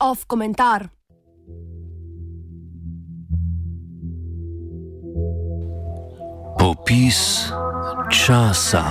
[0.00, 0.88] Off komentar.
[6.58, 7.52] Popis
[8.08, 8.84] časa.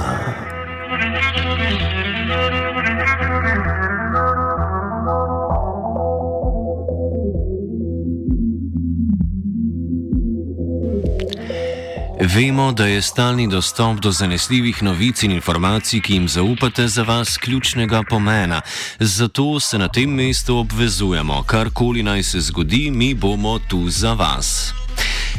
[12.36, 17.38] Vemo, da je stalni dostop do zanesljivih novic in informacij, ki jim zaupate, za vas
[17.38, 18.62] ključnega pomena.
[19.00, 24.74] Zato se na tem mestu obvezujemo, karkoli naj se zgodi, mi bomo tu za vas.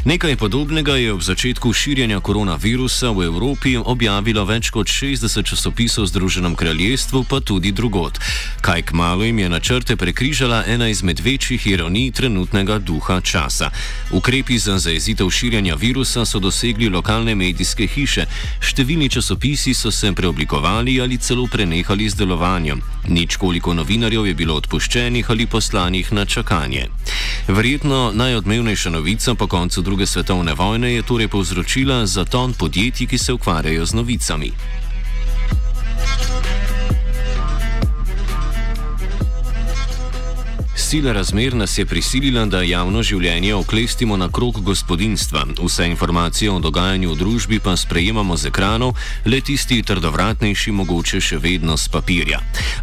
[0.05, 6.07] Nekaj podobnega je ob začetku širjenja koronavirusa v Evropi objavilo več kot 60 časopisov v
[6.07, 8.19] Združenem kraljestvu, pa tudi drugot.
[8.61, 13.71] Kaj k malu jim je načrte prekrižala ena izmed večjih ironij trenutnega duha časa.
[14.11, 18.25] Ukrepi za zajezitev širjenja virusa so dosegli lokalne medijske hiše,
[18.61, 22.98] številni časopisi so se preoblikovali ali celo prenehali z delovanjem.
[23.07, 26.87] Nič koliko novinarjev je bilo odpuščenih ali poslanih na čakanje.
[27.47, 33.33] Verjetno najodmevnejša novica po koncu druge svetovne vojne je torej povzročila zaton podjetij, ki se
[33.33, 34.51] ukvarjajo z novicami.
[40.89, 45.43] Sila razmer nas je prisilila, da javno življenje oklestimo na krok gospodinstva.
[45.61, 51.37] Vse informacije o dogajanju v družbi pa sprejemamo z ekranov, le tisti trdovratnejši mogoče še
[51.37, 52.39] vedno z papirja.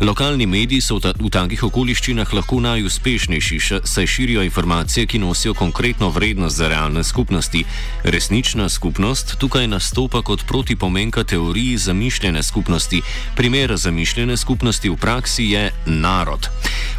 [0.06, 5.56] Lokalni mediji so v, ta, v takih okoliščinah lahko najuspešnejši, saj širijo informacije, ki nosijo
[5.58, 7.64] konkretno vrednost za realne skupnosti.
[8.06, 13.02] Resnična skupnost tukaj nastopa kot protipomenka teoriji zamišljene skupnosti.
[13.34, 16.46] Primer zamišljene skupnosti v praksi je narod.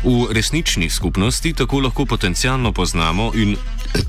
[0.03, 3.55] V resnični skupnosti tako lahko potencialno poznamo in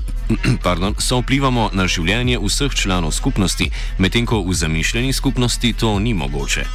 [0.65, 6.13] pardon, so vplivamo na življenje vseh članov skupnosti, medtem ko v zamišljeni skupnosti to ni
[6.13, 6.65] mogoče.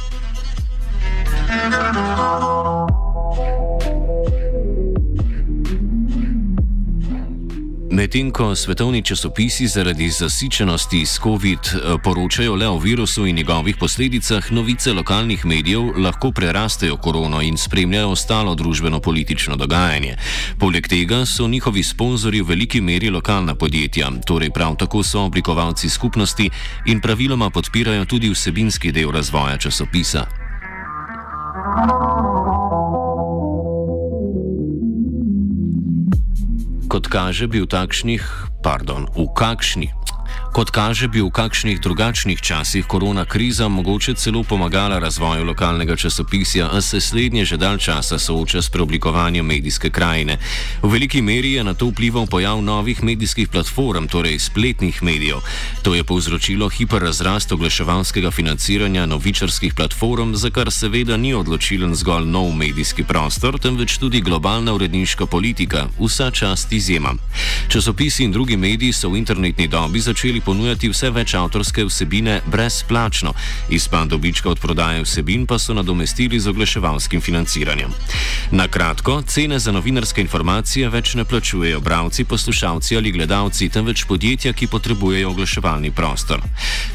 [7.91, 13.75] Medtem ko svetovni časopisi zaradi zasičenosti s COVID eh, poročajo le o virusu in njegovih
[13.79, 20.17] posledicah, novice lokalnih medijev lahko prerastejo korono in spremljajo ostalo družbeno-politično dogajanje.
[20.59, 25.89] Poleg tega so njihovi sponzorji v veliki meri lokalna podjetja, torej prav tako so oblikovalci
[25.89, 26.49] skupnosti
[26.85, 30.25] in praviloma podpirajo tudi vsebinski del razvoja časopisa.
[31.55, 32.04] kot kaže,
[37.51, 38.23] bi v takšnih,
[38.63, 39.91] pardon, v kakšnih,
[40.55, 46.69] Kot kaže, bi v kakšnih drugačnih časih korona kriza mogoče celo pomagala razvoju lokalnega časopisja,
[46.71, 50.37] a se slednje že dalj časa sooča s preoblikovanjem medijske krajine.
[50.83, 55.43] V veliki meri je na to vplival pojav novih medijskih platform, torej spletnih medijev.
[55.83, 62.55] To je povzročilo hiperrazrast oglaševalskega financiranja novičarskih platform, za kar seveda ni odločilen zgolj nov
[62.55, 67.19] medijski prostor, temveč tudi globalna uredniška politika, vsa čast izjemam.
[67.67, 73.33] Časopisi in drugi mediji so v internetni dobi začeli ponujati vse več avtorske vsebine brezplačno,
[73.69, 77.91] izpad dobička od prodaje vsebin pa so nadomestili z oglaševalskim financiranjem.
[78.51, 84.53] Na kratko, cene za novinarske informacije več ne plačujejo bralci, poslušalci ali gledalci, temveč podjetja,
[84.53, 86.41] ki potrebujejo oglaševalni prostor.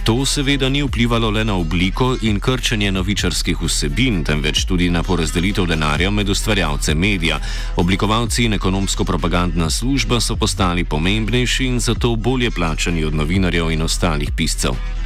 [0.04, 5.66] To seveda ni vplivalo le na obliko in krčenje novičarskih vsebin, temveč tudi na porazdelitev
[5.66, 7.40] denarja med ustvarjalce medija.
[7.76, 14.32] Oblikovalci in ekonomsko-propagandna služba so postali pomembnejši in zato bolje plačani od novinarjev in ostalih
[14.36, 14.99] piscev.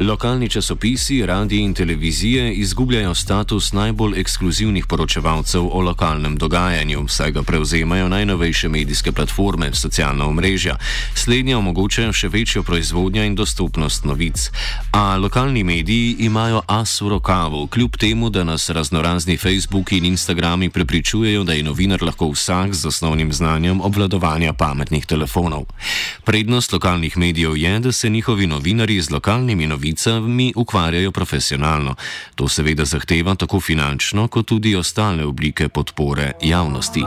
[0.00, 7.42] Lokalni časopisi, radiji in televizije izgubljajo status najbolj ekskluzivnih poročevalcev o lokalnem dogajanju, saj ga
[7.42, 10.76] prevzemajo najnovejše medijske platforme, socialna omrežja.
[11.14, 14.50] Slednja omogočajo še večjo proizvodnjo in dostopnost novic.
[14.92, 20.70] A lokalni mediji imajo as v rokavu, kljub temu, da nas raznorazni Facebook in Instagrami
[20.70, 25.64] prepričujejo, da je novinar lahko vsak z osnovnim znanjem obvladovanja pametnih telefonov.
[26.24, 31.94] Prednost lokalnih medijev je, da se njihovi novinari z lokalnimi novicami pravicami ukvarjajo profesionalno.
[32.34, 37.02] To seveda zahteva tako finančno, kot tudi ostale oblike podpore javnosti.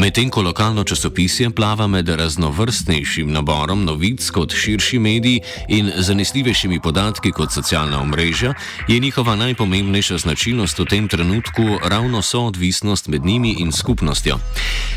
[0.00, 7.32] Medtem ko lokalno časopisje plava med raznovrstnejšim naborom novic kot širši mediji in zanesljivejšimi podatki
[7.32, 8.54] kot socialna omrežja,
[8.88, 14.38] je njihova najpomembnejša značilnost v tem trenutku ravno soodvisnost med njimi in skupnostjo.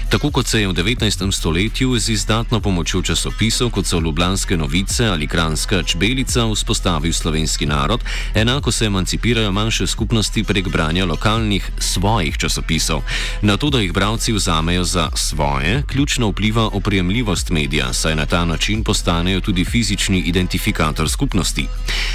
[0.09, 1.31] Tako kot se je v 19.
[1.31, 7.99] stoletju z izdatno pomočjo časopisov, kot so Ljubljanske novice ali Kranska čbelica, vzpostavil slovenski narod,
[8.35, 13.01] enako se emancipirajo manjše skupnosti prek branja lokalnih svojih časopisov.
[13.41, 18.45] Na to, da jih bravci vzamejo za svoje, ključno vpliva opremljivost medija, saj na ta
[18.45, 21.67] način postanejo tudi fizični identifikator skupnosti.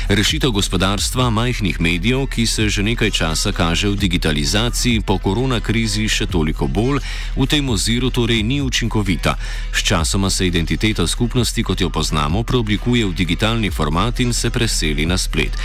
[0.08, 6.08] Rešitev gospodarstva majhnih medijev, ki se že nekaj časa kaže v digitalizaciji, po korona krizi
[6.08, 7.02] še toliko bolj,
[7.36, 9.34] v tem oziru torej ni učinkovita.
[9.74, 15.18] Sčasoma se identiteta skupnosti, kot jo poznamo, preoblikuje v digitalni format in se preseli na
[15.18, 15.58] splet.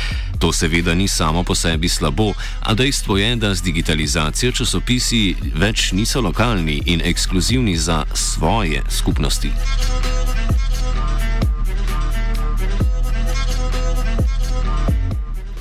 [0.43, 5.91] To seveda ni samo po sebi slabo, a dejstvo je, da z digitalizacijo časopisi več
[5.95, 9.51] niso lokalni in ekskluzivni za svoje skupnosti.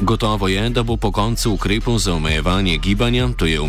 [0.03, 3.61] Gotovo je, da bo po koncu ukrepov za omejevanje gibanja, to je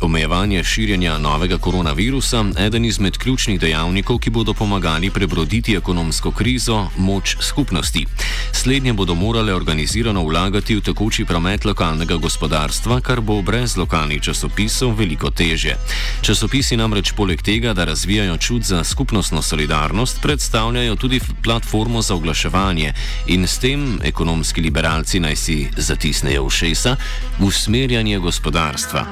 [0.00, 7.36] omejevanje širjenja novega koronavirusa, eden izmed ključnih dejavnikov, ki bodo pomagali prebroditi ekonomsko krizo, moč
[7.40, 8.06] skupnosti.
[8.52, 14.92] Slednje bodo morale organizirano vlagati v tekoči promet lokalnega gospodarstva, kar bo brez lokalnih časopisov
[14.92, 15.76] veliko teže.
[16.20, 22.92] Časopisi namreč poleg tega, da razvijajo čut za skupnostno solidarnost, predstavljajo tudi platformo za oglaševanje
[23.26, 26.96] in s tem ekonomski liberalci naj si zatisnejo ušesa,
[27.40, 29.06] usmerjanje gospodarstva.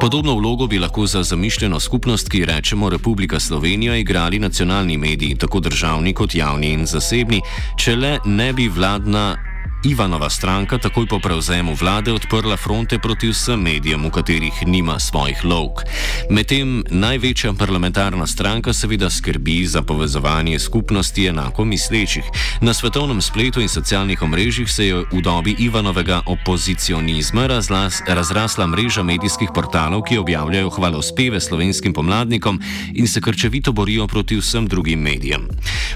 [0.00, 5.60] Podobno vlogo bi lahko za zamišljeno skupnost, ki rečemo Republika Slovenija, igrali nacionalni mediji, tako
[5.60, 7.40] državni kot javni in zasebni,
[7.76, 9.47] če le ne bi vladna
[9.84, 15.44] Ivanova stranka takoj po prevzemu vlade odprla fronte proti vsem medijem, v katerih nima svojih
[15.44, 15.86] lovk.
[16.30, 22.24] Medtem največja parlamentarna stranka seveda skrbi za povezovanje skupnosti enako mislečih.
[22.60, 29.02] Na svetovnem spletu in socialnih omrežjih se je v dobi Ivanovega opozicionizma razlas, razrasla mreža
[29.02, 32.58] medijskih portalov, ki objavljajo hvalospeve slovenskim pomladnikom
[32.94, 35.46] in se krčevito borijo proti vsem drugim medijem.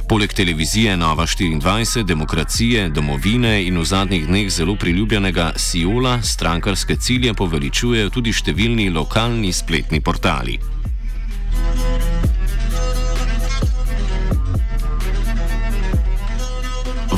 [0.08, 6.96] Poleg televizije Nova 24, demokracije, domovine in in v zadnjih dneh zelo priljubljenega Siola strankarske
[7.00, 10.58] cilje poveličujejo tudi številni lokalni spletni portali.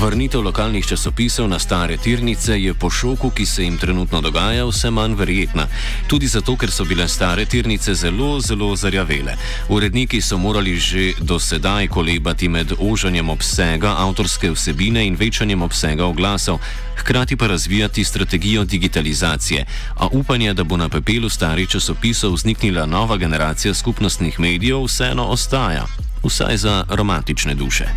[0.04, 4.90] Vrnitev lokalnih časopisov na stare tirnice je po šoku, ki se jim trenutno dogaja, vse
[4.90, 5.64] manj verjetna.
[6.06, 9.32] Tudi zato, ker so bile stare tirnice zelo, zelo zarjavele.
[9.68, 16.04] Uredniki so morali že do sedaj kolebati med ožanjem obsega avtorske vsebine in večanjem obsega
[16.04, 16.60] oglasov,
[17.00, 19.64] hkrati pa razvijati strategijo digitalizacije.
[19.96, 25.86] A upanje, da bo na pepelu starih časopisov vzniknila nova generacija skupnostnih medijev, vseeno ostaja,
[26.24, 27.88] vsaj za romantične duše.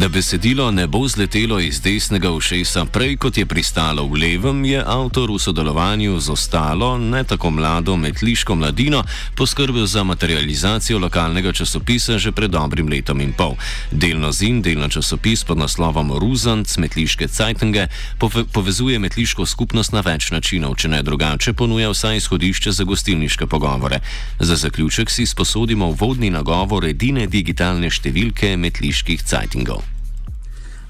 [0.00, 4.80] Da besedilo ne bo zletelo iz desnega ušesa prej, kot je pristalo v levem, je
[4.86, 9.04] avtor v sodelovanju z ostalo, ne tako mlado metliško mladino,
[9.36, 13.60] poskrbel za materializacijo lokalnega časopisa že pred dobrim letom in pol.
[13.92, 17.88] Delno zin, delno časopis pod naslovom Ruzant, metliške Cajtenge,
[18.18, 23.46] pove povezuje metliško skupnost na več načinov, če ne drugače, ponuja vsaj izhodišče za gostilniške
[23.46, 24.00] pogovore.
[24.40, 29.89] Za zaključek si sposodimo vodni nagovor edine digitalne številke metliških Cajtingov.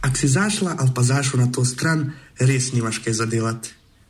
[0.00, 3.68] Ak si zašla ali pa zašel na to stran, res nimaš kaj zadelati.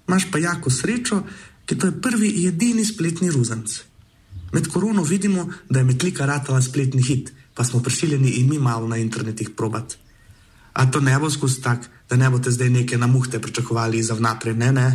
[0.08, 1.22] Imáš pa jako srečo,
[1.66, 3.70] ker to je prvi in edini spletni ruzanc.
[4.52, 8.88] Med korono vidimo, da je metlika ratala spletni hit, pa smo prisiljeni in mi malo
[8.88, 9.98] na internetih probat.
[10.72, 14.54] A to ne bo skozi tak, da ne boste zdaj neke namuhte pričakovali za vnaprej,
[14.54, 14.88] ne, ne.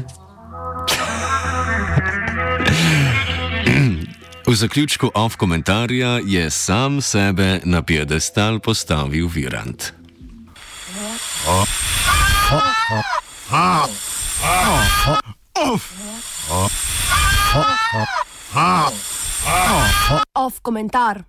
[4.48, 10.05] V zaključku off komentarja je sam sebe na piedestal postavil Virant.
[20.34, 21.26] Off komentar.